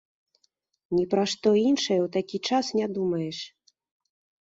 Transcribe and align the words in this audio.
Ні 0.95 1.03
пра 1.11 1.23
што 1.35 1.47
іншае 1.69 1.99
ў 2.01 2.07
такі 2.19 2.37
час 2.49 2.65
не 2.83 2.87
думаеш. 2.99 3.47